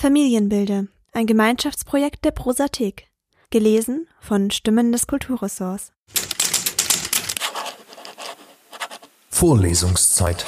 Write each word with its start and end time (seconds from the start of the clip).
Familienbilde, 0.00 0.86
ein 1.12 1.26
Gemeinschaftsprojekt 1.26 2.24
der 2.24 2.30
Prosathek. 2.30 3.08
Gelesen 3.50 4.06
von 4.20 4.52
Stimmen 4.52 4.92
des 4.92 5.08
Kulturressorts. 5.08 5.90
Vorlesungszeit. 9.28 10.46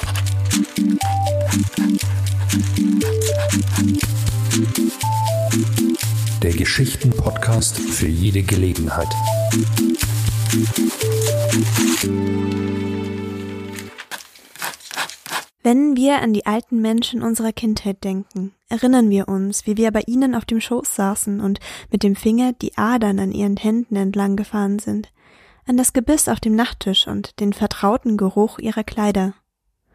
Der 6.41 6.53
Geschichten-Podcast 6.53 7.77
für 7.77 8.07
jede 8.07 8.43
Gelegenheit. 8.43 9.09
Wenn 15.71 15.95
wir 15.95 16.21
an 16.21 16.33
die 16.33 16.45
alten 16.45 16.81
Menschen 16.81 17.23
unserer 17.23 17.53
Kindheit 17.53 18.03
denken, 18.03 18.53
erinnern 18.67 19.09
wir 19.09 19.29
uns, 19.29 19.65
wie 19.65 19.77
wir 19.77 19.89
bei 19.91 20.01
ihnen 20.05 20.35
auf 20.35 20.43
dem 20.43 20.59
Schoß 20.59 20.97
saßen 20.97 21.39
und 21.39 21.61
mit 21.89 22.03
dem 22.03 22.17
Finger 22.17 22.51
die 22.51 22.77
Adern 22.77 23.19
an 23.19 23.31
ihren 23.31 23.55
Händen 23.55 23.95
entlang 23.95 24.35
gefahren 24.35 24.79
sind, 24.79 25.13
an 25.65 25.77
das 25.77 25.93
Gebiss 25.93 26.27
auf 26.27 26.41
dem 26.41 26.57
Nachttisch 26.57 27.07
und 27.07 27.39
den 27.39 27.53
vertrauten 27.53 28.17
Geruch 28.17 28.59
ihrer 28.59 28.83
Kleider. 28.83 29.33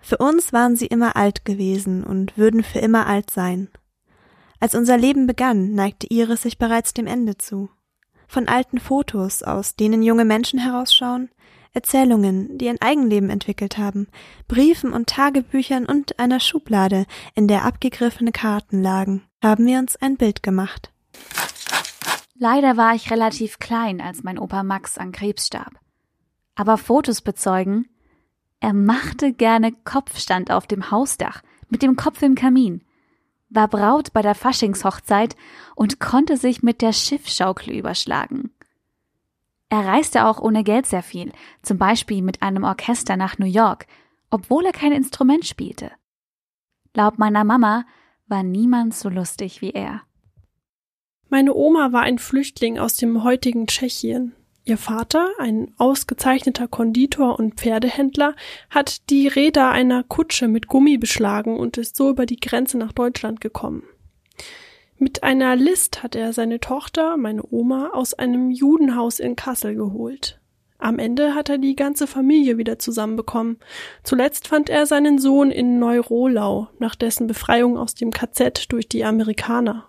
Für 0.00 0.16
uns 0.16 0.55
waren 0.55 0.77
sie 0.77 0.86
immer 0.86 1.14
alt 1.14 1.45
gewesen 1.45 2.05
und 2.05 2.38
würden 2.38 2.62
für 2.62 2.78
immer 2.78 3.06
alt 3.06 3.28
sein. 3.28 3.69
Als 4.58 4.74
unser 4.74 4.97
Leben 4.97 5.27
begann, 5.27 5.74
neigte 5.74 6.06
Iris 6.06 6.41
sich 6.41 6.56
bereits 6.56 6.95
dem 6.95 7.06
Ende 7.06 7.36
zu. 7.36 7.69
Von 8.28 8.48
alten 8.48 8.80
Fotos, 8.80 9.42
aus 9.42 9.77
denen 9.77 10.02
junge 10.02 10.24
Menschen 10.24 10.58
herausschauen, 10.58 11.28
Erzählungen, 11.76 12.56
die 12.56 12.70
ein 12.70 12.80
Eigenleben 12.80 13.28
entwickelt 13.28 13.76
haben, 13.76 14.08
Briefen 14.48 14.92
und 14.92 15.08
Tagebüchern 15.08 15.84
und 15.84 16.18
einer 16.18 16.40
Schublade, 16.40 17.04
in 17.34 17.48
der 17.48 17.66
abgegriffene 17.66 18.32
Karten 18.32 18.82
lagen, 18.82 19.22
haben 19.42 19.66
wir 19.66 19.78
uns 19.78 19.94
ein 19.96 20.16
Bild 20.16 20.42
gemacht. 20.42 20.90
Leider 22.34 22.76
war 22.78 22.94
ich 22.94 23.10
relativ 23.10 23.58
klein, 23.58 24.00
als 24.00 24.22
mein 24.22 24.38
Opa 24.38 24.62
Max 24.62 24.96
an 24.96 25.12
Krebs 25.12 25.46
starb. 25.46 25.78
Aber 26.55 26.78
Fotos 26.78 27.20
bezeugen, 27.20 27.86
er 28.61 28.72
machte 28.72 29.34
gerne 29.34 29.72
Kopfstand 29.72 30.50
auf 30.50 30.66
dem 30.66 30.90
Hausdach, 30.90 31.42
mit 31.68 31.83
dem 31.83 31.96
Kopf 31.96 32.22
im 32.22 32.34
Kamin, 32.34 32.83
war 33.50 33.68
Braut 33.68 34.12
bei 34.14 34.22
der 34.22 34.34
Faschingshochzeit 34.34 35.36
und 35.74 36.00
konnte 36.00 36.36
sich 36.36 36.62
mit 36.62 36.80
der 36.80 36.92
Schiffschaukel 36.92 37.74
überschlagen. 37.74 38.55
Er 39.69 39.84
reiste 39.84 40.27
auch 40.27 40.41
ohne 40.41 40.62
Geld 40.62 40.86
sehr 40.86 41.03
viel, 41.03 41.33
zum 41.62 41.78
Beispiel 41.78 42.22
mit 42.22 42.42
einem 42.42 42.64
Orchester 42.64 43.17
nach 43.17 43.39
New 43.39 43.47
York, 43.47 43.86
obwohl 44.31 44.64
er 44.64 44.73
kein 44.73 44.92
Instrument 44.92 45.45
spielte. 45.45 45.91
Laut 46.95 47.19
meiner 47.19 47.45
Mama 47.45 47.84
war 48.27 48.42
niemand 48.42 48.95
so 48.95 49.08
lustig 49.08 49.61
wie 49.61 49.73
er. 49.73 50.03
Meine 51.28 51.55
Oma 51.55 51.92
war 51.92 52.03
ein 52.03 52.19
Flüchtling 52.19 52.78
aus 52.78 52.97
dem 52.97 53.25
heutigen 53.25 53.67
Tschechien. 53.67 54.34
Ihr 54.64 54.78
Vater, 54.78 55.31
ein 55.39 55.73
ausgezeichneter 55.77 56.67
Konditor 56.69 57.39
und 57.39 57.55
Pferdehändler, 57.55 58.34
hat 58.70 59.11
die 59.11 59.28
Räder 59.28 59.70
einer 59.70 60.03
Kutsche 60.03 60.48
mit 60.48 60.67
Gummi 60.67 60.98
beschlagen 60.98 61.56
und 61.56 61.77
ist 61.77 61.97
so 61.97 62.11
über 62.11 62.27
die 62.27 62.41
Grenze 62.41 62.78
nach 62.78 62.92
Deutschland 62.92 63.41
gekommen. 63.41 63.84
Mit 64.98 65.22
einer 65.22 65.56
List 65.56 66.02
hat 66.02 66.16
er 66.16 66.33
seine 66.33 66.58
Tochter, 66.58 67.16
meine 67.19 67.42
Oma, 67.50 67.91
aus 67.92 68.14
einem 68.14 68.50
Judenhaus 68.50 69.20
in 69.20 69.36
Kassel 69.36 69.75
geholt. 69.75 70.41
Am 70.78 70.98
Ende 70.98 71.34
hat 71.34 71.48
er 71.48 71.58
die 71.58 71.77
ganze 71.77 72.06
Familie 72.06 72.58
wieder 72.58 72.78
zusammenbekommen. 72.78 73.58
Zuletzt 74.02 74.48
fand 74.48 74.70
er 74.70 74.86
seinen 74.86 75.19
Sohn 75.19 75.50
in 75.50 75.78
Neurolau, 75.78 76.69
nach 76.78 76.94
dessen 76.94 77.27
Befreiung 77.27 77.77
aus 77.77 77.94
dem 77.94 78.11
KZ 78.11 78.72
durch 78.72 78.89
die 78.89 79.05
Amerikaner. 79.05 79.89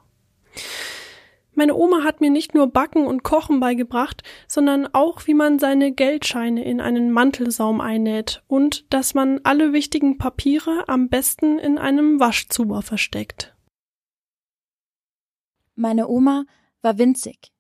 Meine 1.54 1.76
Oma 1.76 2.04
hat 2.04 2.22
mir 2.22 2.30
nicht 2.30 2.54
nur 2.54 2.68
Backen 2.68 3.08
und 3.08 3.24
Kochen 3.24 3.60
beigebracht, 3.60 4.24
sondern 4.48 4.88
auch, 4.94 5.26
wie 5.26 5.34
man 5.34 5.58
seine 5.58 5.92
Geldscheine 5.92 6.64
in 6.64 6.80
einen 6.80 7.12
Mantelsaum 7.12 7.82
einnäht 7.82 8.44
und 8.48 8.94
dass 8.94 9.14
man 9.14 9.40
alle 9.44 9.74
wichtigen 9.74 10.18
Papiere 10.18 10.88
am 10.88 11.10
besten 11.10 11.58
in 11.58 11.78
einem 11.78 12.20
Waschzuber 12.20 12.84
versteckt. 12.84 13.57
Meine 15.78 16.08
Oma 16.08 16.46
war 16.82 16.98
winzig. 16.98 17.52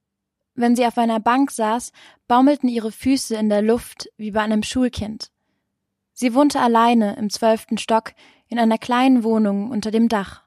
Wenn 0.55 0.75
sie 0.75 0.87
auf 0.87 0.97
einer 0.97 1.19
Bank 1.19 1.51
saß, 1.51 1.91
baumelten 2.27 2.67
ihre 2.67 2.91
Füße 2.91 3.35
in 3.35 3.47
der 3.47 3.61
Luft 3.61 4.09
wie 4.17 4.31
bei 4.31 4.41
einem 4.41 4.63
Schulkind. 4.63 5.31
Sie 6.13 6.33
wohnte 6.33 6.59
alleine 6.59 7.15
im 7.17 7.29
zwölften 7.29 7.77
Stock 7.77 8.13
in 8.47 8.57
einer 8.57 8.79
kleinen 8.79 9.23
Wohnung 9.23 9.69
unter 9.69 9.91
dem 9.91 10.09
Dach. 10.09 10.41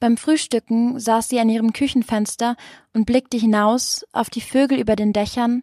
Beim 0.00 0.16
Frühstücken 0.16 0.98
saß 0.98 1.28
sie 1.28 1.38
an 1.38 1.48
ihrem 1.48 1.72
Küchenfenster 1.72 2.56
und 2.92 3.06
blickte 3.06 3.36
hinaus 3.36 4.04
auf 4.10 4.28
die 4.28 4.40
Vögel 4.40 4.80
über 4.80 4.96
den 4.96 5.12
Dächern, 5.12 5.62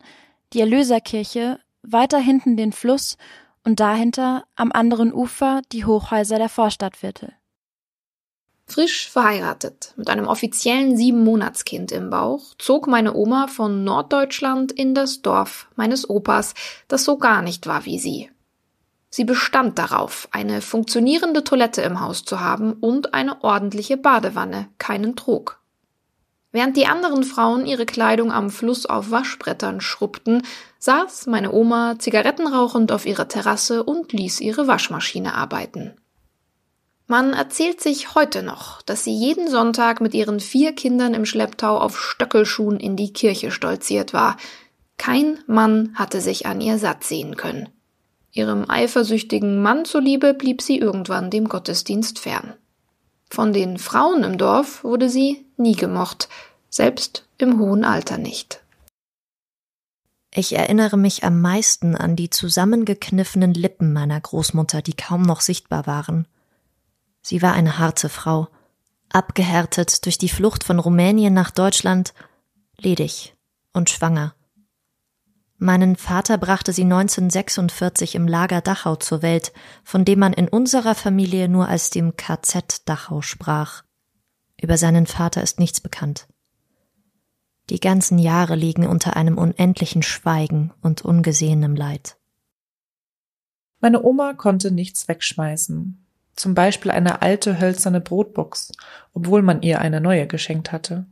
die 0.53 0.61
Erlöserkirche, 0.61 1.59
weiter 1.81 2.19
hinten 2.19 2.55
den 2.55 2.71
Fluss 2.71 3.17
und 3.65 3.81
dahinter 3.81 4.45
am 4.55 4.71
anderen 4.71 5.13
Ufer 5.13 5.61
die 5.73 5.83
Hochhäuser 5.83 6.37
der 6.37 6.47
Vorstadtviertel. 6.47 7.33
Frisch 8.69 9.09
verheiratet, 9.09 9.94
mit 9.97 10.09
einem 10.09 10.28
offiziellen 10.28 10.96
Sieben-Monatskind 10.96 11.91
im 11.91 12.09
Bauch, 12.09 12.53
zog 12.57 12.88
meine 12.88 13.16
Oma 13.16 13.47
von 13.47 13.84
Norddeutschland 13.84 14.72
in 14.72 14.94
das 14.94 15.22
Dorf 15.22 15.68
meines 15.75 16.09
Opas, 16.09 16.53
das 16.88 17.03
so 17.03 17.18
gar 17.18 17.41
nicht 17.41 17.68
war 17.68 17.85
wie 17.85 18.00
sie. 18.00 18.30
Sie 19.09 19.25
bestand 19.25 19.80
darauf, 19.80 20.28
eine 20.31 20.62
funktionierende 20.62 21.44
Toilette 21.44 21.81
im 21.81 22.00
Haus 22.00 22.24
zu 22.24 22.40
haben 22.40 22.74
und 22.74 23.13
eine 23.13 23.44
ordentliche 23.44 23.97
Badewanne, 23.97 24.69
keinen 24.78 25.16
Trog. 25.16 25.59
Während 26.51 26.78
die 26.78 26.88
anderen 26.88 27.24
Frauen 27.24 27.66
ihre 27.66 27.86
Kleidung 27.86 28.31
am 28.31 28.50
Fluss 28.50 28.86
auf 28.86 29.12
Waschbrettern 29.12 29.81
schrubbten, 29.81 30.44
saß 30.80 31.28
meine 31.28 31.51
Oma 31.51 32.00
Zigaretten 32.00 32.47
rauchend 32.47 32.91
auf 32.91 33.06
ihrer 33.06 33.28
Terrasse 33.28 33.84
und 33.84 34.13
ließ 34.13 34.41
ihre 34.41 34.68
Waschmaschine 34.68 35.36
arbeiten. 35.36 35.94
Man 37.11 37.33
erzählt 37.33 37.81
sich 37.81 38.13
heute 38.13 38.43
noch, 38.43 38.83
dass 38.83 39.03
sie 39.03 39.15
jeden 39.15 39.49
Sonntag 39.49 39.99
mit 39.99 40.13
ihren 40.13 40.39
vier 40.39 40.73
Kindern 40.73 41.15
im 41.15 41.25
Schlepptau 41.25 41.75
auf 41.79 41.99
Stöckelschuhen 41.99 42.79
in 42.79 42.95
die 42.95 43.11
Kirche 43.11 43.49
stolziert 43.49 44.13
war. 44.13 44.37
Kein 44.99 45.39
Mann 45.47 45.95
hatte 45.95 46.21
sich 46.21 46.45
an 46.45 46.61
ihr 46.61 46.77
satt 46.77 47.03
sehen 47.03 47.35
können. 47.35 47.67
Ihrem 48.31 48.69
eifersüchtigen 48.69 49.59
Mann 49.59 49.85
zuliebe 49.85 50.35
blieb 50.35 50.61
sie 50.61 50.77
irgendwann 50.77 51.31
dem 51.31 51.49
Gottesdienst 51.49 52.19
fern. 52.19 52.53
Von 53.31 53.53
den 53.53 53.79
Frauen 53.79 54.23
im 54.23 54.37
Dorf 54.37 54.83
wurde 54.83 55.09
sie 55.09 55.43
nie 55.57 55.75
gemocht, 55.75 56.29
selbst 56.69 57.25
im 57.39 57.59
hohen 57.59 57.85
Alter 57.85 58.19
nicht. 58.19 58.61
Ich 60.31 60.55
erinnere 60.55 60.95
mich 60.95 61.23
am 61.23 61.41
meisten 61.41 61.95
an 61.95 62.15
die 62.15 62.29
zusammengekniffenen 62.29 63.55
Lippen 63.55 63.93
meiner 63.93 64.21
Großmutter, 64.21 64.83
die 64.83 64.95
kaum 64.95 65.23
noch 65.23 65.41
sichtbar 65.41 65.87
waren. 65.87 66.27
Sie 67.29 67.44
war 67.44 67.53
eine 67.53 67.78
harte 67.78 68.09
Frau, 68.09 68.47
abgehärtet 69.09 70.03
durch 70.06 70.17
die 70.17 70.29
Flucht 70.29 70.63
von 70.63 70.79
Rumänien 70.79 71.31
nach 71.31 71.51
Deutschland, 71.51 72.16
ledig 72.75 73.35
und 73.72 73.91
schwanger. 73.91 74.34
Meinen 75.59 75.95
Vater 75.95 76.39
brachte 76.39 76.73
sie 76.73 76.85
1946 76.85 78.16
im 78.16 78.28
Lager 78.28 78.62
Dachau 78.62 78.95
zur 78.95 79.22
Welt, 79.22 79.53
von 79.84 80.06
dem 80.06 80.18
man 80.18 80.34
in 80.34 80.47
unserer 80.47 80.95
Familie 80.95 81.50
nur 81.50 81.68
als 81.68 81.91
dem 81.91 82.18
KZ 82.18 82.89
Dachau 82.89 83.22
sprach. 83.22 83.84
Über 84.59 84.79
seinen 84.79 85.06
Vater 85.06 85.44
ist 85.44 85.59
nichts 85.59 85.81
bekannt. 85.81 86.28
Die 87.69 87.79
ganzen 87.79 88.18
Jahre 88.18 88.56
liegen 88.56 88.88
unter 88.88 89.16
einem 89.16 89.38
unendlichen 89.38 90.01
Schweigen 90.01 90.73
und 90.81 91.06
ungesehenem 91.06 91.75
Leid. 91.75 92.18
Meine 93.81 94.01
Oma 94.01 94.34
konnte 94.34 94.72
nichts 94.72 95.07
wegschmeißen, 95.07 96.08
zum 96.35 96.56
Beispiel 96.56 96.91
eine 96.91 97.22
alte 97.22 97.59
hölzerne 97.59 98.01
Brotbox, 98.01 98.72
obwohl 99.13 99.41
man 99.41 99.62
ihr 99.62 99.79
eine 99.79 100.01
neue 100.01 100.28
geschenkt 100.28 100.72
hatte. 100.72 101.06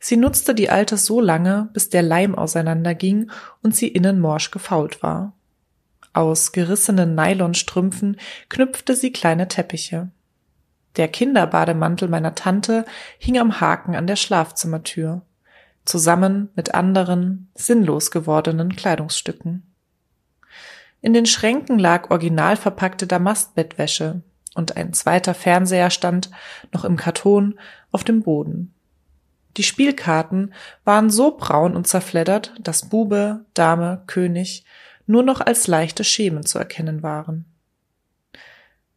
Sie 0.00 0.16
nutzte 0.16 0.54
die 0.54 0.70
alte 0.70 0.96
so 0.96 1.20
lange, 1.20 1.68
bis 1.72 1.88
der 1.88 2.02
Leim 2.02 2.34
auseinanderging 2.34 3.30
und 3.62 3.76
sie 3.76 3.88
innen 3.88 4.20
morsch 4.20 4.50
gefault 4.50 5.02
war. 5.02 5.32
Aus 6.12 6.52
gerissenen 6.52 7.14
Nylonstrümpfen 7.14 8.18
knüpfte 8.48 8.96
sie 8.96 9.12
kleine 9.12 9.48
Teppiche. 9.48 10.10
Der 10.96 11.08
Kinderbademantel 11.08 12.08
meiner 12.08 12.34
Tante 12.34 12.84
hing 13.18 13.38
am 13.38 13.60
Haken 13.60 13.94
an 13.94 14.06
der 14.06 14.16
Schlafzimmertür, 14.16 15.22
zusammen 15.84 16.50
mit 16.54 16.74
anderen, 16.74 17.50
sinnlos 17.54 18.10
gewordenen 18.10 18.76
Kleidungsstücken. 18.76 19.71
In 21.02 21.12
den 21.12 21.26
Schränken 21.26 21.78
lag 21.78 22.10
original 22.10 22.56
verpackte 22.56 23.06
Damastbettwäsche 23.06 24.22
und 24.54 24.76
ein 24.76 24.92
zweiter 24.92 25.34
Fernseher 25.34 25.90
stand, 25.90 26.30
noch 26.72 26.84
im 26.84 26.96
Karton, 26.96 27.58
auf 27.90 28.04
dem 28.04 28.22
Boden. 28.22 28.72
Die 29.56 29.64
Spielkarten 29.64 30.54
waren 30.84 31.10
so 31.10 31.36
braun 31.36 31.76
und 31.76 31.86
zerfleddert, 31.86 32.54
dass 32.60 32.88
Bube, 32.88 33.44
Dame, 33.52 34.04
König 34.06 34.64
nur 35.06 35.22
noch 35.22 35.40
als 35.40 35.66
leichte 35.66 36.04
Schemen 36.04 36.46
zu 36.46 36.58
erkennen 36.58 37.02
waren. 37.02 37.44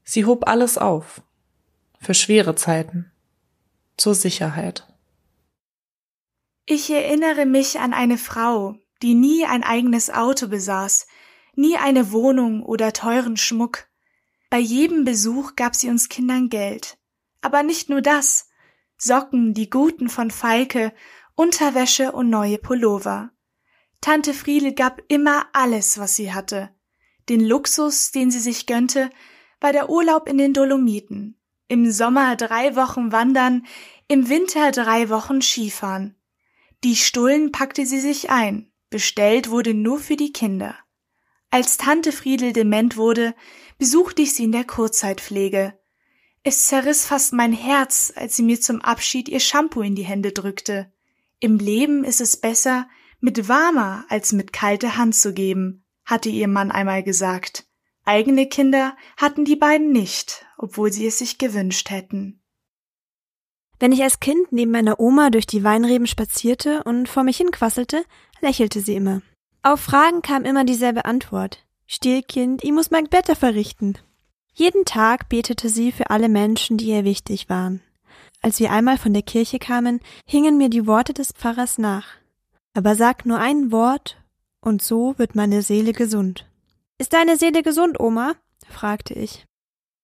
Sie 0.03 0.25
hob 0.25 0.47
alles 0.47 0.77
auf. 0.77 1.21
Für 1.99 2.13
schwere 2.13 2.55
Zeiten. 2.55 3.11
zur 3.97 4.13
Sicherheit. 4.13 4.85
Ich 6.65 6.91
erinnere 6.91 7.45
mich 7.45 7.79
an 7.79 7.93
eine 7.93 8.17
Frau, 8.17 8.75
die 9.01 9.15
nie 9.15 9.45
ein 9.45 9.63
eigenes 9.63 10.09
Auto 10.09 10.47
besaß, 10.49 11.07
nie 11.57 11.77
eine 11.77 12.11
Wohnung 12.11 12.63
oder 12.63 12.93
teuren 12.93 13.37
Schmuck. 13.37 13.87
Bei 14.49 14.59
jedem 14.59 15.05
Besuch 15.05 15.55
gab 15.55 15.75
sie 15.75 15.89
uns 15.89 16.09
Kindern 16.09 16.49
Geld. 16.49 16.97
Aber 17.41 17.63
nicht 17.63 17.89
nur 17.89 18.01
das. 18.01 18.49
Socken, 18.97 19.53
die 19.53 19.69
guten 19.69 20.09
von 20.09 20.31
Falke, 20.31 20.93
Unterwäsche 21.35 22.11
und 22.11 22.29
neue 22.29 22.57
Pullover. 22.57 23.31
Tante 24.01 24.33
Friedel 24.33 24.73
gab 24.73 25.01
immer 25.07 25.47
alles, 25.53 25.97
was 25.97 26.15
sie 26.15 26.33
hatte. 26.33 26.69
Den 27.27 27.43
Luxus, 27.43 28.11
den 28.11 28.31
sie 28.31 28.39
sich 28.39 28.67
gönnte, 28.67 29.09
war 29.59 29.73
der 29.73 29.89
Urlaub 29.89 30.29
in 30.29 30.37
den 30.37 30.53
Dolomiten. 30.53 31.37
Im 31.67 31.91
Sommer 31.91 32.35
drei 32.35 32.75
Wochen 32.75 33.11
wandern, 33.11 33.65
im 34.07 34.29
Winter 34.29 34.71
drei 34.71 35.09
Wochen 35.09 35.41
Skifahren. 35.41 36.15
Die 36.83 36.95
Stullen 36.95 37.51
packte 37.51 37.85
sie 37.85 37.99
sich 37.99 38.29
ein, 38.29 38.71
bestellt 38.91 39.49
wurde 39.49 39.73
nur 39.73 39.99
für 39.99 40.15
die 40.15 40.31
Kinder. 40.31 40.75
Als 41.55 41.77
Tante 41.77 42.11
Friedel 42.11 42.51
dement 42.51 42.97
wurde, 42.97 43.33
besuchte 43.77 44.21
ich 44.21 44.33
sie 44.33 44.43
in 44.43 44.51
der 44.51 44.65
Kurzzeitpflege. 44.65 45.79
Es 46.43 46.65
zerriss 46.65 47.05
fast 47.05 47.31
mein 47.31 47.53
Herz, 47.53 48.11
als 48.13 48.35
sie 48.35 48.43
mir 48.43 48.59
zum 48.59 48.81
Abschied 48.81 49.29
ihr 49.29 49.39
Shampoo 49.39 49.79
in 49.79 49.95
die 49.95 50.03
Hände 50.03 50.33
drückte. 50.33 50.91
Im 51.39 51.57
Leben 51.57 52.03
ist 52.03 52.19
es 52.19 52.35
besser, 52.35 52.89
mit 53.21 53.47
warmer 53.47 54.03
als 54.09 54.33
mit 54.33 54.51
kalter 54.51 54.97
Hand 54.97 55.15
zu 55.15 55.33
geben, 55.33 55.85
hatte 56.03 56.27
ihr 56.27 56.49
Mann 56.49 56.71
einmal 56.71 57.03
gesagt. 57.03 57.65
Eigene 58.03 58.49
Kinder 58.49 58.97
hatten 59.15 59.45
die 59.45 59.55
beiden 59.55 59.93
nicht, 59.93 60.45
obwohl 60.57 60.91
sie 60.91 61.07
es 61.07 61.19
sich 61.19 61.37
gewünscht 61.37 61.89
hätten. 61.89 62.43
Wenn 63.79 63.93
ich 63.93 64.03
als 64.03 64.19
Kind 64.19 64.51
neben 64.51 64.71
meiner 64.71 64.99
Oma 64.99 65.29
durch 65.29 65.47
die 65.47 65.63
Weinreben 65.63 66.07
spazierte 66.07 66.83
und 66.83 67.07
vor 67.07 67.23
mich 67.23 67.37
hinquasselte, 67.37 68.03
lächelte 68.41 68.81
sie 68.81 68.95
immer. 68.95 69.21
Auf 69.65 69.79
Fragen 69.79 70.21
kam 70.21 70.45
immer 70.45 70.63
dieselbe 70.63 71.05
Antwort. 71.05 71.65
Still, 71.87 72.21
Kind, 72.21 72.63
ich 72.63 72.71
muss 72.71 72.91
mein 72.91 73.05
Blätter 73.05 73.35
verrichten. 73.35 73.97
Jeden 74.53 74.85
Tag 74.85 75.27
betete 75.27 75.69
sie 75.69 75.91
für 75.91 76.11
alle 76.11 76.29
Menschen, 76.29 76.77
die 76.77 76.89
ihr 76.89 77.03
wichtig 77.03 77.49
waren. 77.49 77.81
Als 78.43 78.59
wir 78.59 78.71
einmal 78.71 78.99
von 78.99 79.11
der 79.11 79.23
Kirche 79.23 79.57
kamen, 79.57 80.01
hingen 80.23 80.59
mir 80.59 80.69
die 80.69 80.85
Worte 80.85 81.15
des 81.15 81.31
Pfarrers 81.31 81.79
nach. 81.79 82.05
Aber 82.75 82.95
sag 82.95 83.25
nur 83.25 83.39
ein 83.39 83.71
Wort, 83.71 84.17
und 84.61 84.83
so 84.83 85.15
wird 85.17 85.33
meine 85.33 85.63
Seele 85.63 85.93
gesund. 85.93 86.45
Ist 86.99 87.13
deine 87.13 87.35
Seele 87.35 87.63
gesund, 87.63 87.99
Oma? 87.99 88.35
fragte 88.69 89.15
ich. 89.15 89.47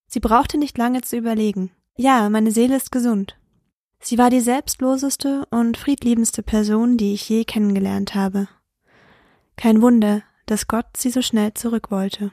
Sie 0.08 0.18
brauchte 0.18 0.58
nicht 0.58 0.76
lange 0.76 1.02
zu 1.02 1.16
überlegen. 1.16 1.70
Ja, 1.96 2.28
meine 2.30 2.50
Seele 2.50 2.74
ist 2.74 2.90
gesund. 2.90 3.38
Sie 4.00 4.18
war 4.18 4.28
die 4.28 4.40
selbstloseste 4.40 5.46
und 5.50 5.76
friedliebendste 5.76 6.42
Person, 6.42 6.96
die 6.96 7.14
ich 7.14 7.28
je 7.28 7.44
kennengelernt 7.44 8.16
habe. 8.16 8.48
Kein 9.56 9.82
Wunder, 9.82 10.22
dass 10.46 10.68
Gott 10.68 10.86
sie 10.96 11.10
so 11.10 11.22
schnell 11.22 11.54
zurück 11.54 11.90
wollte. 11.90 12.32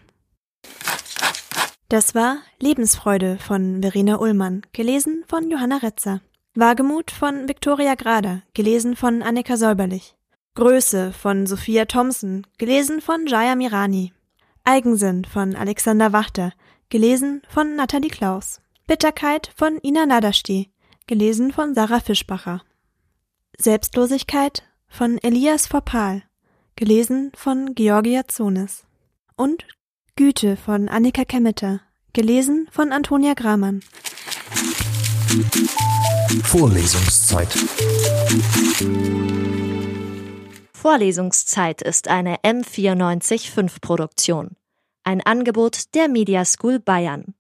Das 1.90 2.14
war 2.14 2.38
Lebensfreude 2.60 3.38
von 3.40 3.82
Verena 3.82 4.20
Ullmann, 4.20 4.62
gelesen 4.74 5.24
von 5.28 5.50
Johanna 5.50 5.78
Retzer. 5.78 6.22
Wagemut 6.54 7.10
von 7.10 7.48
Viktoria 7.48 7.96
Grader, 7.96 8.44
gelesen 8.54 8.96
von 8.96 9.24
Annika 9.24 9.58
Säuberlich. 9.58 10.16
Größe 10.56 11.14
von 11.14 11.48
Sophia 11.48 11.86
Thompson, 11.86 12.46
gelesen 12.58 13.02
von 13.02 13.26
Jaya 13.28 13.56
Mirani. 13.56 14.14
Eigensinn 14.64 15.26
von 15.26 15.56
Alexander 15.56 16.14
Wachter, 16.14 16.54
gelesen 16.90 17.42
von 17.50 17.76
Nathalie 17.76 18.10
Klaus. 18.10 18.62
Bitterkeit 18.86 19.52
von 19.56 19.80
Ina 19.82 20.06
Nadasti, 20.06 20.72
gelesen 21.08 21.52
von 21.52 21.74
Sarah 21.74 22.00
Fischbacher. 22.00 22.62
Selbstlosigkeit 23.58 24.64
von 24.88 25.18
Elias 25.20 25.68
Vorpal, 25.68 26.24
gelesen 26.80 27.34
von 27.36 27.76
Georgia 27.76 28.26
Zones. 28.26 28.86
Und 29.36 29.66
Güte 30.16 30.56
von 30.56 30.88
Annika 30.88 31.26
Kemmeter, 31.26 31.82
gelesen 32.14 32.70
von 32.72 32.94
Antonia 32.94 33.34
Gramann. 33.34 33.82
Vorlesungszeit. 36.46 37.50
Vorlesungszeit 40.72 41.82
ist 41.82 42.08
eine 42.08 42.38
M945 42.38 43.82
Produktion. 43.82 44.52
Ein 45.04 45.20
Angebot 45.20 45.94
der 45.96 46.08
Media 46.08 46.46
School 46.46 46.80
Bayern. 46.80 47.34